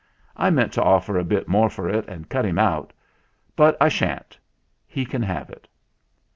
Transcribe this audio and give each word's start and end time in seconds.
I 0.35 0.49
meant 0.49 0.73
to 0.73 0.81
offer 0.83 1.19
a 1.19 1.23
bit 1.23 1.47
more 1.47 1.69
for 1.69 1.87
it 1.87 2.07
and 2.07 2.27
cut 2.27 2.43
him 2.43 2.57
out; 2.57 2.91
but 3.55 3.77
I 3.79 3.87
sha'n't. 3.89 4.35
He 4.87 5.05
can 5.05 5.21
have 5.21 5.51
it." 5.51 5.67